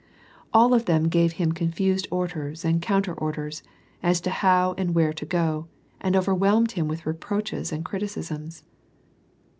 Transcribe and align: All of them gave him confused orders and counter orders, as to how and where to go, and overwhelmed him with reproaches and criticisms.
All 0.51 0.73
of 0.73 0.85
them 0.85 1.09
gave 1.09 1.33
him 1.33 1.51
confused 1.51 2.07
orders 2.09 2.65
and 2.65 2.81
counter 2.81 3.13
orders, 3.13 3.61
as 4.01 4.19
to 4.21 4.31
how 4.31 4.73
and 4.75 4.95
where 4.95 5.13
to 5.13 5.25
go, 5.27 5.67
and 5.99 6.15
overwhelmed 6.15 6.71
him 6.71 6.87
with 6.87 7.05
reproaches 7.05 7.71
and 7.71 7.85
criticisms. 7.85 8.63